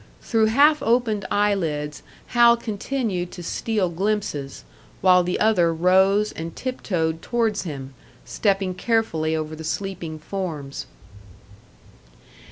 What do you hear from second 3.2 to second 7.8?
to steal glimpses, while the other rose and tip toed towards